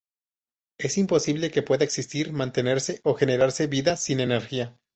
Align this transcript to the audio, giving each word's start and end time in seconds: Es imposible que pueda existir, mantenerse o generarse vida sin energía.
Es 0.79 0.97
imposible 0.97 1.51
que 1.51 1.61
pueda 1.61 1.83
existir, 1.85 2.33
mantenerse 2.33 3.01
o 3.03 3.13
generarse 3.13 3.67
vida 3.67 3.97
sin 3.97 4.19
energía. 4.19 4.75